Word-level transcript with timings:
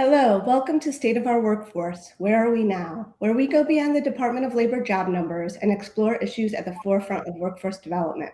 Hello, 0.00 0.40
welcome 0.46 0.78
to 0.78 0.92
State 0.92 1.16
of 1.16 1.26
Our 1.26 1.40
Workforce. 1.40 2.12
Where 2.18 2.36
are 2.46 2.52
we 2.52 2.62
now? 2.62 3.12
Where 3.18 3.32
we 3.32 3.48
go 3.48 3.64
beyond 3.64 3.96
the 3.96 4.00
Department 4.00 4.46
of 4.46 4.54
Labor 4.54 4.80
job 4.80 5.08
numbers 5.08 5.56
and 5.56 5.72
explore 5.72 6.14
issues 6.18 6.54
at 6.54 6.64
the 6.64 6.76
forefront 6.84 7.26
of 7.26 7.34
workforce 7.34 7.78
development. 7.78 8.30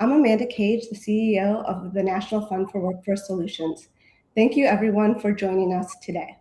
I'm 0.00 0.12
Amanda 0.12 0.46
Cage, 0.46 0.88
the 0.88 0.96
CEO 0.96 1.62
of 1.66 1.92
the 1.92 2.02
National 2.02 2.46
Fund 2.46 2.70
for 2.70 2.80
Workforce 2.80 3.26
Solutions. 3.26 3.88
Thank 4.34 4.56
you 4.56 4.64
everyone 4.64 5.20
for 5.20 5.30
joining 5.30 5.74
us 5.74 5.94
today. 6.00 6.38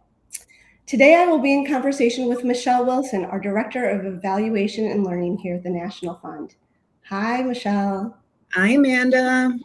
Today 0.85 1.15
I 1.15 1.25
will 1.25 1.39
be 1.39 1.51
in 1.51 1.67
conversation 1.67 2.29
with 2.29 2.45
Michelle 2.45 2.85
Wilson, 2.85 3.25
our 3.25 3.41
Director 3.41 3.89
of 3.89 4.05
Evaluation 4.05 4.89
and 4.89 5.03
Learning 5.03 5.37
here 5.37 5.55
at 5.55 5.63
the 5.63 5.69
National 5.71 6.15
Fund. 6.23 6.55
Hi, 7.09 7.41
Michelle. 7.41 8.17
Hi, 8.53 8.69
Amanda. 8.69 9.59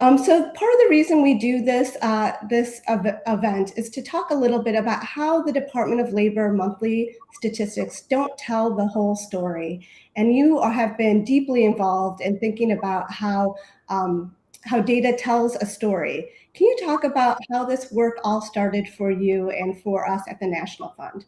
Um, 0.00 0.18
so 0.18 0.42
part 0.42 0.72
of 0.74 0.78
the 0.80 0.88
reason 0.90 1.22
we 1.22 1.38
do 1.38 1.62
this 1.62 1.96
uh, 2.02 2.32
this 2.50 2.82
ev- 2.86 3.18
event 3.26 3.72
is 3.76 3.88
to 3.90 4.02
talk 4.02 4.30
a 4.30 4.34
little 4.34 4.62
bit 4.62 4.74
about 4.74 5.02
how 5.02 5.42
the 5.42 5.52
Department 5.52 6.02
of 6.02 6.12
Labor 6.12 6.52
monthly 6.52 7.16
statistics 7.32 8.02
don't 8.02 8.36
tell 8.36 8.74
the 8.74 8.86
whole 8.86 9.16
story, 9.16 9.88
and 10.14 10.36
you 10.36 10.58
are, 10.58 10.70
have 10.70 10.98
been 10.98 11.24
deeply 11.24 11.64
involved 11.64 12.20
in 12.20 12.38
thinking 12.38 12.72
about 12.72 13.10
how 13.10 13.54
um, 13.88 14.36
how 14.64 14.80
data 14.80 15.16
tells 15.16 15.56
a 15.56 15.66
story. 15.66 16.28
Can 16.52 16.66
you 16.66 16.76
talk 16.84 17.04
about 17.04 17.38
how 17.50 17.64
this 17.64 17.90
work 17.90 18.18
all 18.22 18.42
started 18.42 18.88
for 18.88 19.10
you 19.10 19.48
and 19.50 19.80
for 19.82 20.06
us 20.06 20.22
at 20.28 20.38
the 20.40 20.46
National 20.46 20.90
Fund? 20.98 21.24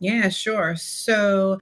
Yeah, 0.00 0.30
sure. 0.30 0.74
So 0.76 1.60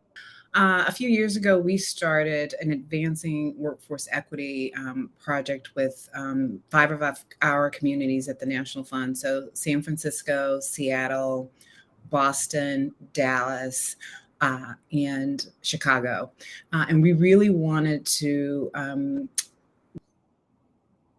uh, 0.54 0.84
a 0.86 0.92
few 0.92 1.08
years 1.08 1.36
ago, 1.36 1.58
we 1.58 1.76
started 1.76 2.54
an 2.60 2.72
advancing 2.72 3.54
workforce 3.56 4.08
equity 4.10 4.72
um, 4.74 5.10
project 5.18 5.74
with 5.74 6.08
um, 6.14 6.60
five 6.70 6.90
of 6.90 7.02
our 7.42 7.70
communities 7.70 8.28
at 8.28 8.40
the 8.40 8.46
National 8.46 8.84
Fund. 8.84 9.16
So, 9.16 9.48
San 9.52 9.82
Francisco, 9.82 10.58
Seattle, 10.60 11.50
Boston, 12.10 12.94
Dallas, 13.12 13.96
uh, 14.40 14.72
and 14.92 15.46
Chicago. 15.62 16.30
Uh, 16.72 16.86
and 16.88 17.02
we 17.02 17.12
really 17.12 17.50
wanted 17.50 18.06
to 18.06 18.70
um, 18.74 19.28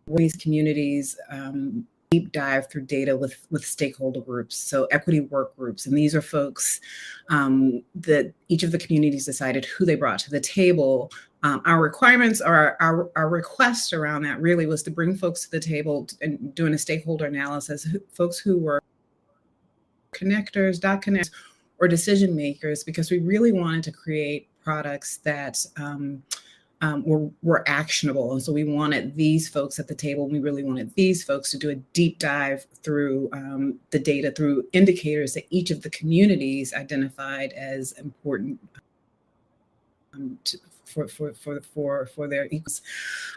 these 0.07 0.35
communities 0.35 1.17
um, 1.29 1.85
deep 2.11 2.31
dive 2.31 2.67
through 2.69 2.81
data 2.81 3.15
with 3.15 3.45
with 3.51 3.63
stakeholder 3.63 4.21
groups 4.21 4.57
so 4.57 4.85
equity 4.85 5.19
work 5.19 5.55
groups 5.55 5.85
and 5.85 5.95
these 5.95 6.15
are 6.15 6.23
folks 6.23 6.81
um, 7.29 7.83
that 7.93 8.33
each 8.47 8.63
of 8.63 8.71
the 8.71 8.79
communities 8.79 9.25
decided 9.25 9.63
who 9.65 9.85
they 9.85 9.95
brought 9.95 10.17
to 10.19 10.31
the 10.31 10.39
table. 10.39 11.11
Um, 11.43 11.61
our 11.65 11.79
requirements 11.79 12.41
or 12.41 12.75
our, 12.81 13.09
our 13.15 13.29
request 13.29 13.93
around 13.93 14.23
that 14.23 14.41
really 14.41 14.65
was 14.65 14.83
to 14.83 14.91
bring 14.91 15.15
folks 15.15 15.45
to 15.45 15.51
the 15.51 15.59
table 15.59 16.07
and 16.21 16.53
doing 16.53 16.73
a 16.73 16.77
stakeholder 16.77 17.25
analysis 17.25 17.87
folks 18.11 18.39
who 18.39 18.57
were 18.57 18.81
connectors 20.11 20.79
dot 20.79 21.01
connectors 21.01 21.29
or 21.77 21.87
decision 21.87 22.35
makers 22.35 22.83
because 22.83 23.11
we 23.11 23.19
really 23.19 23.51
wanted 23.51 23.83
to 23.83 23.91
create 23.91 24.49
products 24.63 25.17
that 25.17 25.63
um, 25.77 26.23
um, 26.81 27.03
were, 27.03 27.29
were 27.41 27.63
actionable. 27.67 28.31
And 28.31 28.41
so 28.41 28.53
we 28.53 28.63
wanted 28.63 29.15
these 29.15 29.49
folks 29.49 29.79
at 29.79 29.87
the 29.87 29.95
table. 29.95 30.27
We 30.27 30.39
really 30.39 30.63
wanted 30.63 30.93
these 30.95 31.23
folks 31.23 31.51
to 31.51 31.57
do 31.57 31.69
a 31.69 31.75
deep 31.75 32.19
dive 32.19 32.65
through 32.83 33.29
um, 33.33 33.79
the 33.91 33.99
data, 33.99 34.31
through 34.31 34.65
indicators 34.71 35.33
that 35.33 35.45
each 35.49 35.71
of 35.71 35.81
the 35.81 35.89
communities 35.89 36.73
identified 36.73 37.51
as 37.53 37.91
important 37.93 38.59
um, 40.13 40.39
to, 40.45 40.57
for, 40.85 41.07
for, 41.07 41.33
for, 41.33 41.61
for, 41.61 42.05
for 42.07 42.27
their 42.27 42.47
equals. 42.47 42.81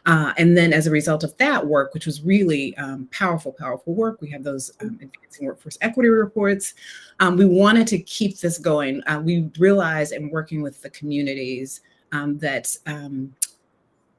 Uh, 0.07 0.33
and 0.39 0.57
then 0.57 0.73
as 0.73 0.87
a 0.87 0.91
result 0.91 1.23
of 1.25 1.37
that 1.37 1.67
work, 1.67 1.93
which 1.95 2.07
was 2.07 2.23
really 2.23 2.77
um, 2.79 3.09
powerful, 3.13 3.53
powerful 3.53 3.95
work, 3.95 4.21
we 4.21 4.31
have 4.31 4.43
those 4.43 4.71
um, 4.81 4.99
advancing 5.03 5.47
workforce 5.47 5.77
equity 5.81 6.09
reports. 6.09 6.75
Um, 7.21 7.37
we 7.37 7.45
wanted 7.45 7.87
to 7.89 7.99
keep 7.99 8.39
this 8.39 8.57
going. 8.57 9.03
Uh, 9.07 9.21
we 9.23 9.51
realized 9.59 10.13
in 10.13 10.31
working 10.31 10.63
with 10.63 10.81
the 10.81 10.91
communities 10.91 11.83
um, 12.13 12.39
that 12.39 12.77
um, 12.87 13.35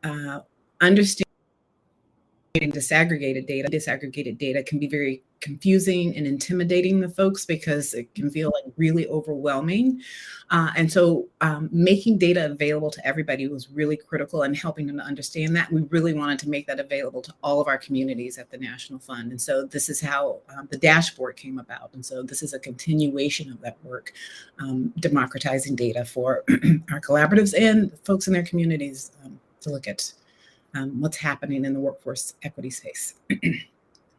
uh, 0.03 0.41
understanding 2.55 2.79
disaggregated 2.79 3.47
data, 3.47 3.67
disaggregated 3.67 4.37
data 4.37 4.61
can 4.61 4.77
be 4.77 4.85
very 4.85 5.23
confusing 5.41 6.15
and 6.15 6.27
intimidating 6.27 6.99
the 6.99 7.09
folks 7.09 7.45
because 7.47 7.95
it 7.95 8.13
can 8.13 8.29
feel 8.29 8.51
like 8.53 8.71
really 8.77 9.07
overwhelming. 9.07 9.99
Uh, 10.51 10.69
and 10.75 10.91
so 10.91 11.27
um, 11.41 11.67
making 11.71 12.19
data 12.19 12.45
available 12.45 12.91
to 12.91 13.03
everybody 13.07 13.47
was 13.47 13.71
really 13.71 13.97
critical 13.97 14.43
and 14.43 14.55
helping 14.55 14.85
them 14.85 14.97
to 14.97 15.03
understand 15.03 15.55
that. 15.55 15.71
We 15.71 15.81
really 15.89 16.13
wanted 16.13 16.37
to 16.39 16.49
make 16.49 16.67
that 16.67 16.79
available 16.79 17.23
to 17.23 17.33
all 17.41 17.59
of 17.59 17.67
our 17.67 17.79
communities 17.79 18.37
at 18.37 18.51
the 18.51 18.57
National 18.59 18.99
Fund. 18.99 19.31
And 19.31 19.41
so 19.41 19.65
this 19.65 19.89
is 19.89 19.99
how 19.99 20.37
um, 20.55 20.67
the 20.69 20.77
dashboard 20.77 21.35
came 21.37 21.57
about. 21.57 21.89
And 21.93 22.05
so 22.05 22.21
this 22.21 22.43
is 22.43 22.53
a 22.53 22.59
continuation 22.59 23.51
of 23.51 23.61
that 23.61 23.77
work, 23.83 24.13
um, 24.59 24.93
democratizing 24.99 25.75
data 25.75 26.05
for 26.05 26.43
our 26.91 27.01
collaboratives 27.01 27.59
and 27.59 27.91
folks 28.03 28.27
in 28.27 28.33
their 28.33 28.43
communities 28.43 29.11
um, 29.25 29.39
to 29.61 29.71
look 29.71 29.87
at 29.87 30.13
um, 30.75 30.99
what's 30.99 31.17
happening 31.17 31.65
in 31.65 31.73
the 31.73 31.79
workforce 31.79 32.35
equity 32.43 32.69
space. 32.69 33.15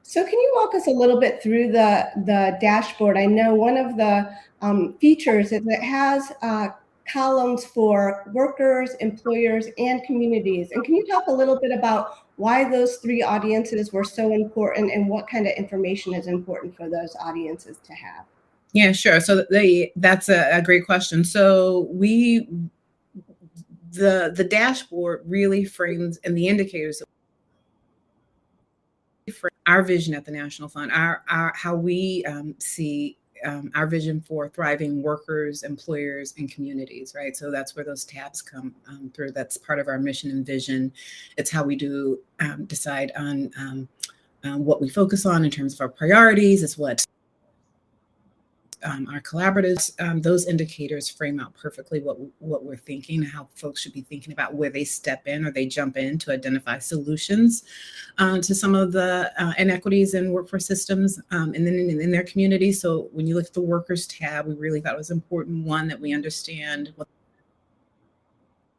So 0.07 0.23
can 0.23 0.35
you 0.35 0.53
walk 0.55 0.75
us 0.75 0.87
a 0.87 0.91
little 0.91 1.19
bit 1.19 1.43
through 1.43 1.73
the, 1.73 2.11
the 2.27 2.59
dashboard? 2.61 3.17
I 3.17 3.25
know 3.25 3.55
one 3.55 3.79
of 3.79 3.97
the 3.97 4.31
um, 4.61 4.93
features 5.01 5.51
is 5.51 5.65
that 5.65 5.79
it 5.79 5.83
has 5.83 6.31
uh, 6.43 6.69
columns 7.11 7.65
for 7.65 8.23
workers, 8.35 8.95
employers, 9.01 9.67
and 9.79 10.03
communities. 10.05 10.73
And 10.73 10.85
can 10.85 10.95
you 10.95 11.07
talk 11.07 11.25
a 11.29 11.33
little 11.33 11.59
bit 11.59 11.73
about 11.73 12.19
why 12.37 12.69
those 12.69 12.97
three 12.97 13.23
audiences 13.23 13.95
were 13.95 14.05
so 14.05 14.33
important 14.35 14.93
and 14.93 15.09
what 15.09 15.27
kind 15.27 15.47
of 15.47 15.55
information 15.55 16.13
is 16.13 16.27
important 16.27 16.77
for 16.77 16.91
those 16.91 17.17
audiences 17.21 17.79
to 17.85 17.95
have? 17.95 18.27
Yeah, 18.73 18.93
sure. 18.93 19.21
So 19.21 19.47
they, 19.51 19.91
that's 19.97 20.29
a, 20.29 20.59
a 20.59 20.61
great 20.61 20.85
question. 20.85 21.25
So 21.25 21.89
we 21.91 22.47
the 23.95 24.33
the 24.35 24.45
dashboard 24.45 25.23
really 25.27 25.65
frames 25.65 26.19
and 26.25 26.37
the 26.37 26.49
indicators 26.49 27.03
our 29.67 29.83
vision 29.83 30.15
at 30.15 30.25
the 30.25 30.31
National 30.31 30.69
Fund, 30.69 30.93
our, 30.93 31.23
our 31.29 31.53
how 31.57 31.75
we 31.75 32.25
um, 32.27 32.55
see 32.59 33.17
um, 33.45 33.71
our 33.75 33.87
vision 33.87 34.21
for 34.21 34.49
thriving 34.49 35.03
workers, 35.03 35.63
employers, 35.63 36.35
and 36.39 36.51
communities, 36.51 37.15
right? 37.15 37.37
So 37.37 37.51
that's 37.51 37.75
where 37.77 37.85
those 37.85 38.05
tabs 38.05 38.41
come 38.43 38.75
um, 38.89 39.11
through. 39.15 39.33
That's 39.33 39.57
part 39.57 39.79
of 39.79 39.89
our 39.89 39.99
mission 39.99 40.31
and 40.31 40.47
vision. 40.47 40.93
It's 41.37 41.51
how 41.51 41.65
we 41.65 41.77
do 41.77 42.21
um, 42.41 42.65
decide 42.67 43.13
on 43.17 43.51
um, 43.59 43.89
um, 44.45 44.65
what 44.65 44.81
we 44.81 44.89
focus 44.89 45.27
on 45.27 45.45
in 45.45 45.51
terms 45.51 45.75
of 45.75 45.81
our 45.81 45.89
priorities. 45.89 46.63
It's 46.63 46.79
what 46.79 47.05
um, 48.85 49.09
our 49.13 49.21
collaboratives, 49.21 49.93
um, 50.01 50.21
those 50.21 50.47
indicators 50.47 51.09
frame 51.09 51.41
out 51.41 51.55
perfectly 51.55 52.01
what 52.01 52.19
what 52.39 52.65
we're 52.65 52.77
thinking, 52.77 53.23
how 53.23 53.49
folks 53.55 53.81
should 53.81 53.93
be 53.93 54.03
thinking 54.03 54.33
about 54.33 54.55
where 54.55 54.71
they 54.71 54.85
step 54.85 55.27
in 55.27 55.45
or 55.45 55.51
they 55.51 55.67
jump 55.67 55.97
in 55.97 56.19
to 56.19 56.33
identify 56.33 56.79
solutions 56.79 57.65
uh, 58.19 58.39
to 58.41 58.55
some 58.55 58.75
of 58.75 58.93
the 58.93 59.33
uh, 59.39 59.53
inequities 59.59 60.15
in 60.15 60.33
workforce 60.33 60.67
systems 60.67 61.21
um, 61.31 61.55
and 61.55 61.67
then 61.67 61.75
in, 61.75 62.01
in, 62.01 62.11
their 62.11 62.25
community. 62.25 62.73
So 62.73 63.09
when 63.13 63.27
you 63.27 63.35
look 63.35 63.47
at 63.47 63.55
the 63.55 63.61
workers 63.61 64.07
tab, 64.07 64.47
we 64.47 64.55
really 64.55 64.81
thought 64.81 64.95
it 64.95 64.99
was 64.99 65.11
important 65.11 65.65
one 65.65 65.89
that 65.89 66.01
we 66.01 66.13
understand 66.13 66.93
what 66.97 67.09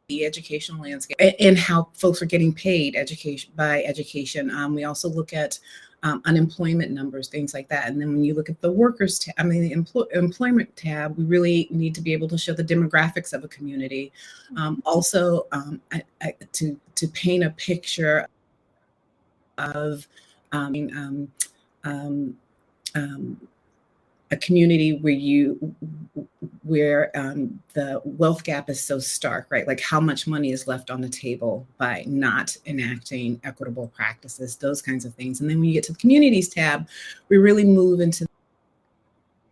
the 0.08 0.24
educational 0.24 0.82
landscape 0.82 1.16
and 1.40 1.58
how 1.58 1.88
folks 1.94 2.22
are 2.22 2.26
getting 2.26 2.52
paid 2.52 2.94
education 2.94 3.52
by 3.56 3.82
education. 3.82 4.50
Um, 4.50 4.74
we 4.74 4.84
also 4.84 5.08
look 5.08 5.32
at 5.32 5.58
um, 6.04 6.22
unemployment 6.26 6.92
numbers, 6.92 7.26
things 7.26 7.52
like 7.52 7.68
that. 7.70 7.88
And 7.88 8.00
then 8.00 8.10
when 8.10 8.22
you 8.22 8.34
look 8.34 8.48
at 8.48 8.60
the 8.60 8.70
workers 8.70 9.18
tab, 9.18 9.34
I 9.38 9.42
mean, 9.42 9.62
the 9.62 9.74
empl- 9.74 10.06
employment 10.12 10.74
tab, 10.76 11.16
we 11.18 11.24
really 11.24 11.66
need 11.70 11.92
to 11.96 12.00
be 12.00 12.12
able 12.12 12.28
to 12.28 12.38
show 12.38 12.52
the 12.52 12.62
demographics 12.62 13.32
of 13.32 13.42
a 13.42 13.48
community. 13.48 14.12
Um, 14.56 14.80
also, 14.86 15.46
um, 15.50 15.80
I, 15.92 16.02
I, 16.22 16.34
to 16.52 16.78
to 16.94 17.08
paint 17.08 17.42
a 17.42 17.50
picture 17.50 18.28
of 19.58 20.06
um, 20.52 21.28
um, 21.82 22.36
a 24.30 24.36
community 24.36 24.98
where 24.98 25.12
you 25.12 25.74
where 26.66 27.10
um, 27.16 27.60
the 27.74 28.00
wealth 28.04 28.44
gap 28.44 28.68
is 28.68 28.82
so 28.82 28.98
stark 28.98 29.46
right? 29.50 29.66
Like 29.66 29.80
how 29.80 30.00
much 30.00 30.26
money 30.26 30.52
is 30.52 30.66
left 30.66 30.90
on 30.90 31.00
the 31.00 31.08
table 31.08 31.66
by 31.78 32.04
not 32.06 32.56
enacting 32.66 33.40
equitable 33.44 33.88
practices 33.94 34.56
those 34.56 34.82
kinds 34.82 35.04
of 35.04 35.14
things. 35.14 35.40
And 35.40 35.48
then 35.48 35.58
when 35.58 35.68
you 35.68 35.74
get 35.74 35.84
to 35.84 35.92
the 35.92 35.98
communities 35.98 36.48
tab 36.48 36.88
we 37.28 37.36
really 37.36 37.64
move 37.64 38.00
into 38.00 38.25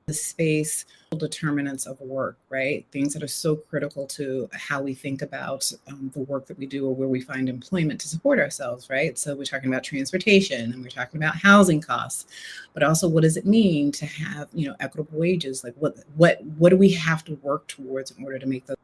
the 0.07 0.15
space 0.15 0.85
determinants 1.17 1.87
of 1.87 1.99
work, 2.01 2.37
right? 2.51 2.85
Things 2.91 3.15
that 3.15 3.23
are 3.23 3.29
so 3.29 3.57
critical 3.57 4.07
to 4.09 4.49
how 4.53 4.83
we 4.83 4.93
think 4.93 5.23
about 5.23 5.71
um, 5.89 6.11
the 6.13 6.21
work 6.21 6.47
that 6.47 6.59
we 6.59 6.67
do 6.67 6.87
or 6.87 6.95
where 6.95 7.09
we 7.09 7.21
find 7.21 7.49
employment 7.49 8.01
to 8.03 8.09
support 8.09 8.39
ourselves, 8.39 8.91
right? 8.91 9.19
So 9.19 9.35
we're 9.35 9.45
talking 9.45 9.71
about 9.71 9.83
transportation 9.83 10.73
and 10.73 10.83
we're 10.83 10.91
talking 10.91 11.23
about 11.23 11.37
housing 11.37 11.81
costs, 11.81 12.27
but 12.75 12.83
also 12.83 13.09
what 13.09 13.23
does 13.23 13.39
it 13.39 13.47
mean 13.47 13.93
to 13.93 14.05
have, 14.05 14.49
you 14.53 14.69
know, 14.69 14.75
equitable 14.81 15.19
wages? 15.19 15.65
Like 15.65 15.75
what 15.79 15.97
what 16.17 16.45
what 16.59 16.71
do 16.71 16.77
we 16.77 16.91
have 16.91 17.25
to 17.25 17.37
work 17.37 17.67
towards 17.69 18.11
in 18.11 18.25
order 18.25 18.39
to 18.39 18.47
make 18.47 18.67
those 18.67 18.77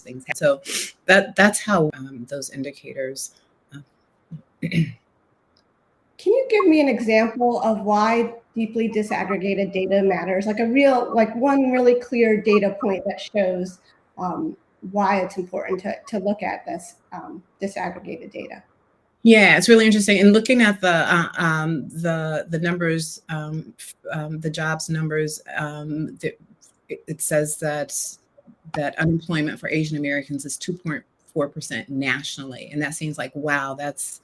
things 0.00 0.24
happen? 0.26 0.36
So 0.36 0.62
that 1.06 1.36
that's 1.36 1.60
how 1.60 1.90
um, 1.94 2.26
those 2.28 2.50
indicators. 2.50 3.34
Uh, 3.72 3.78
can 6.18 6.32
you 6.32 6.46
give 6.50 6.66
me 6.66 6.80
an 6.80 6.88
example 6.88 7.60
of 7.62 7.82
why 7.82 8.34
deeply 8.54 8.88
disaggregated 8.88 9.72
data 9.72 10.02
matters? 10.02 10.46
Like 10.46 10.60
a 10.60 10.66
real, 10.66 11.12
like 11.14 11.34
one 11.36 11.70
really 11.70 12.00
clear 12.00 12.40
data 12.40 12.76
point 12.80 13.04
that 13.06 13.20
shows 13.20 13.78
um, 14.18 14.56
why 14.92 15.20
it's 15.20 15.36
important 15.36 15.80
to, 15.80 15.94
to 16.08 16.18
look 16.18 16.42
at 16.42 16.64
this 16.64 16.96
um, 17.12 17.42
disaggregated 17.60 18.32
data. 18.32 18.62
Yeah, 19.22 19.56
it's 19.56 19.68
really 19.68 19.86
interesting. 19.86 20.20
And 20.20 20.32
looking 20.32 20.62
at 20.62 20.80
the 20.80 20.88
uh, 20.88 21.28
um, 21.36 21.88
the 21.88 22.46
the 22.48 22.60
numbers, 22.60 23.22
um, 23.28 23.74
um, 24.12 24.38
the 24.38 24.50
jobs 24.50 24.88
numbers, 24.88 25.42
um, 25.56 26.14
the, 26.16 26.36
it 26.88 27.20
says 27.20 27.58
that 27.58 27.92
that 28.74 28.96
unemployment 29.00 29.58
for 29.58 29.68
Asian 29.68 29.98
Americans 29.98 30.44
is 30.44 30.56
2.4 30.58 31.52
percent 31.52 31.88
nationally, 31.88 32.70
and 32.72 32.80
that 32.80 32.94
seems 32.94 33.18
like 33.18 33.32
wow, 33.34 33.74
that's 33.74 34.20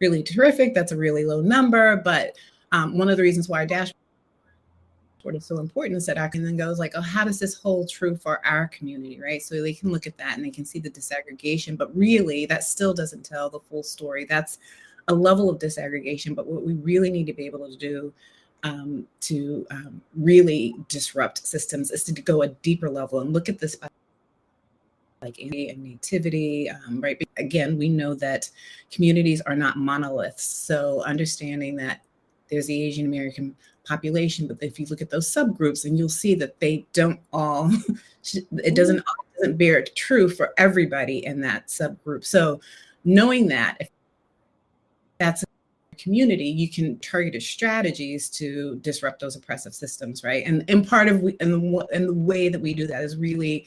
really 0.00 0.22
terrific. 0.22 0.74
That's 0.74 0.92
a 0.92 0.96
really 0.96 1.24
low 1.24 1.40
number, 1.40 1.96
but 1.96 2.36
um, 2.72 2.96
one 2.96 3.08
of 3.08 3.16
the 3.16 3.22
reasons 3.22 3.48
why 3.48 3.60
our 3.60 3.66
dashboard 3.66 3.94
is 5.34 5.46
so 5.46 5.58
important 5.58 5.96
is 5.96 6.06
that 6.06 6.18
I 6.18 6.28
can 6.28 6.42
then 6.44 6.56
go 6.56 6.70
like, 6.72 6.92
oh, 6.94 7.00
how 7.00 7.24
does 7.24 7.38
this 7.38 7.54
hold 7.54 7.90
true 7.90 8.16
for 8.16 8.44
our 8.46 8.68
community, 8.68 9.20
right? 9.20 9.42
So 9.42 9.60
they 9.60 9.74
can 9.74 9.90
look 9.90 10.06
at 10.06 10.16
that 10.18 10.36
and 10.36 10.44
they 10.44 10.50
can 10.50 10.64
see 10.64 10.78
the 10.78 10.90
disaggregation, 10.90 11.76
but 11.76 11.94
really 11.96 12.46
that 12.46 12.64
still 12.64 12.94
doesn't 12.94 13.24
tell 13.24 13.50
the 13.50 13.60
full 13.60 13.82
story. 13.82 14.24
That's 14.24 14.58
a 15.08 15.14
level 15.14 15.50
of 15.50 15.58
disaggregation, 15.58 16.34
but 16.34 16.46
what 16.46 16.62
we 16.62 16.74
really 16.74 17.10
need 17.10 17.26
to 17.26 17.32
be 17.32 17.46
able 17.46 17.68
to 17.68 17.76
do 17.76 18.12
um, 18.62 19.06
to 19.20 19.66
um, 19.70 20.00
really 20.16 20.74
disrupt 20.88 21.46
systems 21.46 21.90
is 21.90 22.04
to 22.04 22.12
go 22.12 22.42
a 22.42 22.48
deeper 22.48 22.90
level 22.90 23.20
and 23.20 23.32
look 23.32 23.48
at 23.48 23.58
this 23.58 23.76
by 23.76 23.88
like 25.22 25.38
and 25.38 25.82
nativity 25.82 26.70
um, 26.70 27.00
right? 27.00 27.20
Again 27.36 27.76
we 27.78 27.88
know 27.88 28.14
that 28.14 28.50
communities 28.90 29.40
are 29.42 29.56
not 29.56 29.76
monoliths. 29.76 30.44
So 30.44 31.02
understanding 31.04 31.76
that 31.76 32.02
there's 32.50 32.66
the 32.66 32.82
asian 32.82 33.04
american 33.04 33.54
population 33.86 34.46
but 34.46 34.56
if 34.62 34.78
you 34.78 34.86
look 34.86 35.02
at 35.02 35.10
those 35.10 35.30
subgroups 35.30 35.84
and 35.84 35.98
you'll 35.98 36.08
see 36.08 36.34
that 36.34 36.58
they 36.60 36.86
don't 36.92 37.20
all 37.32 37.70
it 38.34 38.74
doesn't 38.74 38.98
mm-hmm. 38.98 39.38
doesn't 39.38 39.56
bear 39.56 39.84
true 39.96 40.28
for 40.28 40.52
everybody 40.58 41.24
in 41.24 41.40
that 41.40 41.68
subgroup. 41.68 42.24
So 42.24 42.60
knowing 43.04 43.48
that 43.48 43.76
if 43.80 43.88
that's 45.18 45.42
a 45.42 45.96
community 45.96 46.44
you 46.44 46.68
can 46.68 46.98
target 46.98 47.40
strategies 47.42 48.28
to 48.28 48.76
disrupt 48.76 49.20
those 49.20 49.36
oppressive 49.36 49.74
systems 49.74 50.22
right? 50.22 50.44
And 50.46 50.64
and 50.68 50.86
part 50.86 51.08
of 51.08 51.22
we 51.22 51.36
and 51.40 51.52
the, 51.52 51.86
and 51.92 52.08
the 52.08 52.14
way 52.14 52.48
that 52.48 52.60
we 52.60 52.74
do 52.74 52.86
that 52.86 53.02
is 53.02 53.16
really 53.16 53.66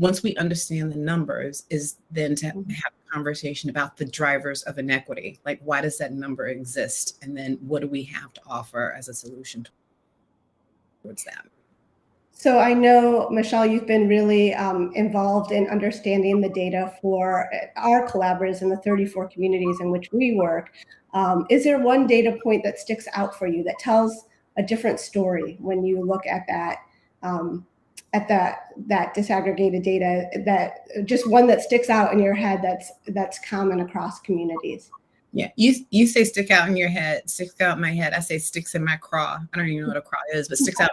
once 0.00 0.22
we 0.22 0.34
understand 0.36 0.90
the 0.90 0.98
numbers 0.98 1.64
is 1.68 1.96
then 2.10 2.34
to 2.34 2.46
mm-hmm. 2.46 2.70
have 2.70 2.92
a 3.06 3.12
conversation 3.12 3.68
about 3.68 3.98
the 3.98 4.04
drivers 4.06 4.62
of 4.62 4.78
inequity 4.78 5.38
like 5.44 5.60
why 5.62 5.80
does 5.80 5.98
that 5.98 6.12
number 6.12 6.46
exist 6.46 7.18
and 7.22 7.36
then 7.36 7.58
what 7.60 7.82
do 7.82 7.86
we 7.86 8.02
have 8.02 8.32
to 8.32 8.40
offer 8.48 8.94
as 8.96 9.08
a 9.08 9.14
solution 9.14 9.66
towards 11.02 11.22
that 11.24 11.44
so 12.32 12.58
I 12.58 12.72
know, 12.72 13.28
Michelle, 13.28 13.66
you've 13.66 13.86
been 13.86 14.08
really 14.08 14.54
um, 14.54 14.92
involved 14.94 15.52
in 15.52 15.68
understanding 15.68 16.40
the 16.40 16.48
data 16.48 16.90
for 17.02 17.50
our 17.76 18.08
collaborators 18.08 18.62
in 18.62 18.70
the 18.70 18.78
34 18.78 19.28
communities 19.28 19.76
in 19.82 19.90
which 19.90 20.10
we 20.10 20.36
work. 20.36 20.70
Um, 21.12 21.44
is 21.50 21.64
there 21.64 21.80
one 21.80 22.06
data 22.06 22.38
point 22.42 22.64
that 22.64 22.78
sticks 22.78 23.06
out 23.12 23.38
for 23.38 23.46
you 23.46 23.62
that 23.64 23.78
tells 23.78 24.24
a 24.56 24.62
different 24.62 25.00
story 25.00 25.58
when 25.60 25.84
you 25.84 26.02
look 26.02 26.26
at 26.26 26.46
that 26.48 26.78
um, 27.22 27.66
at 28.12 28.26
that 28.28 28.72
that 28.86 29.14
disaggregated 29.14 29.82
data 29.82 30.28
that 30.44 30.80
just 31.04 31.28
one 31.28 31.46
that 31.46 31.60
sticks 31.60 31.88
out 31.88 32.12
in 32.12 32.18
your 32.18 32.34
head 32.34 32.60
that's 32.62 32.90
that's 33.08 33.38
common 33.48 33.80
across 33.80 34.20
communities? 34.20 34.90
Yeah 35.32 35.50
you 35.56 35.74
you 35.90 36.06
say 36.06 36.24
stick 36.24 36.50
out 36.50 36.68
in 36.68 36.76
your 36.76 36.88
head 36.88 37.28
sticks 37.30 37.60
out 37.60 37.76
in 37.76 37.82
my 37.82 37.92
head. 37.92 38.12
I 38.12 38.20
say 38.20 38.38
sticks 38.38 38.74
in 38.74 38.84
my 38.84 38.96
craw. 38.96 39.38
I 39.40 39.56
don't 39.56 39.68
even 39.68 39.82
know 39.82 39.88
what 39.88 39.96
a 39.96 40.02
craw 40.02 40.20
is 40.32 40.48
but 40.48 40.58
sticks 40.58 40.80
out 40.80 40.90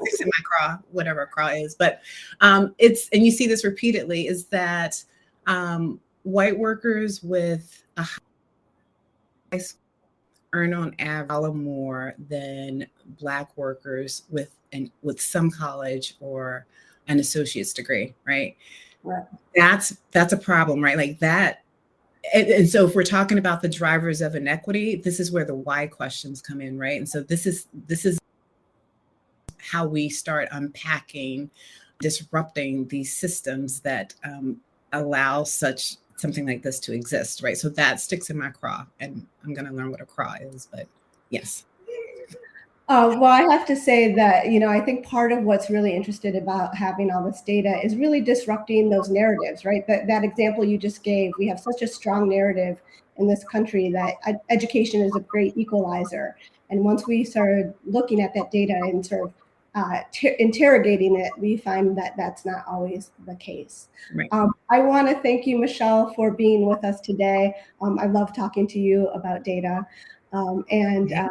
sticks 0.00 0.20
in 0.20 0.26
my 0.28 0.42
craw 0.44 0.78
whatever 0.90 1.22
a 1.22 1.26
craw 1.26 1.48
is. 1.48 1.74
But 1.74 2.00
um 2.40 2.74
it's 2.78 3.08
and 3.10 3.24
you 3.24 3.30
see 3.30 3.46
this 3.46 3.64
repeatedly 3.64 4.26
is 4.26 4.46
that 4.46 5.02
um 5.46 6.00
white 6.24 6.58
workers 6.58 7.22
with 7.22 7.84
a 7.96 8.02
high 8.02 9.60
earn 10.52 10.74
on 10.74 10.94
average 10.98 11.54
more 11.54 12.14
than 12.28 12.86
black 13.18 13.56
workers 13.56 14.24
with 14.30 14.50
and 14.72 14.90
with 15.02 15.20
some 15.20 15.50
college 15.50 16.16
or 16.20 16.66
an 17.08 17.20
associate's 17.20 17.72
degree, 17.72 18.14
right? 18.26 18.56
right. 19.02 19.24
That's 19.54 19.96
that's 20.12 20.32
a 20.32 20.36
problem, 20.36 20.82
right? 20.82 20.96
Like 20.96 21.18
that. 21.20 21.62
And, 22.34 22.46
and 22.48 22.68
so 22.68 22.86
if 22.86 22.94
we're 22.94 23.04
talking 23.04 23.38
about 23.38 23.62
the 23.62 23.68
drivers 23.68 24.20
of 24.20 24.34
inequity, 24.34 24.96
this 24.96 25.20
is 25.20 25.32
where 25.32 25.44
the 25.44 25.54
why 25.54 25.86
questions 25.86 26.42
come 26.42 26.60
in, 26.60 26.78
right? 26.78 26.98
And 26.98 27.08
so 27.08 27.22
this 27.22 27.46
is 27.46 27.66
this 27.86 28.04
is 28.04 28.18
how 29.58 29.86
we 29.86 30.08
start 30.08 30.48
unpacking, 30.52 31.50
disrupting 32.00 32.88
these 32.88 33.14
systems 33.14 33.80
that 33.80 34.14
um, 34.24 34.58
allow 34.92 35.44
such 35.44 35.96
something 36.18 36.46
like 36.46 36.62
this 36.62 36.78
to 36.80 36.92
exist, 36.92 37.42
right? 37.42 37.56
So 37.56 37.68
that 37.70 38.00
sticks 38.00 38.28
in 38.28 38.38
my 38.38 38.50
craw, 38.50 38.84
and 39.00 39.26
I'm 39.44 39.54
going 39.54 39.66
to 39.66 39.72
learn 39.72 39.90
what 39.90 40.00
a 40.00 40.06
craw 40.06 40.34
is, 40.40 40.68
but 40.70 40.86
yes. 41.30 41.64
Uh, 42.88 43.14
well, 43.18 43.24
I 43.30 43.42
have 43.42 43.66
to 43.66 43.76
say 43.76 44.14
that, 44.14 44.46
you 44.50 44.58
know, 44.58 44.68
I 44.68 44.80
think 44.80 45.04
part 45.04 45.30
of 45.30 45.44
what's 45.44 45.68
really 45.68 45.94
interested 45.94 46.34
about 46.34 46.74
having 46.74 47.10
all 47.10 47.22
this 47.22 47.42
data 47.42 47.78
is 47.84 47.96
really 47.96 48.22
disrupting 48.22 48.88
those 48.88 49.10
narratives, 49.10 49.66
right? 49.66 49.86
That, 49.86 50.06
that 50.06 50.24
example 50.24 50.64
you 50.64 50.78
just 50.78 51.02
gave, 51.02 51.32
we 51.38 51.46
have 51.48 51.60
such 51.60 51.82
a 51.82 51.86
strong 51.86 52.30
narrative 52.30 52.80
in 53.18 53.28
this 53.28 53.44
country 53.44 53.90
that 53.90 54.14
education 54.48 55.02
is 55.02 55.14
a 55.16 55.20
great 55.20 55.54
equalizer. 55.56 56.36
And 56.70 56.82
once 56.82 57.06
we 57.06 57.24
started 57.24 57.74
looking 57.84 58.22
at 58.22 58.32
that 58.34 58.50
data 58.50 58.74
and 58.74 59.04
sort 59.04 59.24
of 59.24 59.34
uh, 59.74 60.00
t- 60.12 60.34
interrogating 60.38 61.20
it, 61.20 61.32
we 61.38 61.56
find 61.56 61.96
that 61.96 62.16
that's 62.16 62.44
not 62.44 62.64
always 62.66 63.10
the 63.26 63.34
case. 63.36 63.88
Right. 64.14 64.28
Um, 64.32 64.52
I 64.70 64.80
want 64.80 65.08
to 65.08 65.14
thank 65.22 65.46
you, 65.46 65.58
Michelle, 65.58 66.12
for 66.14 66.30
being 66.30 66.66
with 66.66 66.84
us 66.84 67.00
today. 67.00 67.54
Um, 67.80 67.98
I 67.98 68.06
love 68.06 68.34
talking 68.34 68.66
to 68.68 68.78
you 68.78 69.08
about 69.08 69.44
data. 69.44 69.86
Um, 70.32 70.64
and 70.70 71.12
uh, 71.12 71.28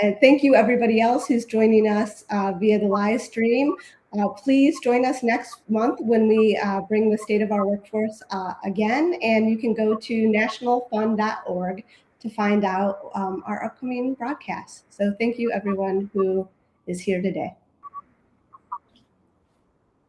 and 0.00 0.16
thank 0.20 0.44
you, 0.44 0.54
everybody 0.54 1.00
else 1.00 1.26
who's 1.26 1.44
joining 1.44 1.88
us 1.88 2.24
uh, 2.30 2.52
via 2.52 2.78
the 2.78 2.86
live 2.86 3.20
stream. 3.20 3.74
Uh, 4.18 4.28
please 4.28 4.78
join 4.80 5.04
us 5.04 5.22
next 5.22 5.68
month 5.68 5.98
when 6.00 6.28
we 6.28 6.56
uh, 6.64 6.80
bring 6.82 7.10
the 7.10 7.18
state 7.18 7.42
of 7.42 7.52
our 7.52 7.66
workforce 7.66 8.22
uh, 8.30 8.54
again. 8.64 9.18
And 9.22 9.50
you 9.50 9.58
can 9.58 9.74
go 9.74 9.96
to 9.96 10.14
nationalfund.org 10.28 11.84
to 12.20 12.30
find 12.30 12.64
out 12.64 13.10
um, 13.14 13.42
our 13.46 13.64
upcoming 13.64 14.14
broadcasts. 14.14 14.84
So 14.88 15.14
thank 15.18 15.38
you, 15.38 15.52
everyone 15.52 16.10
who 16.14 16.48
is 16.86 17.00
here 17.00 17.20
today. 17.20 17.54